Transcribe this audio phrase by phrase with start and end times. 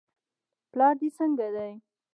[0.71, 1.71] پلار دې څنګه دی.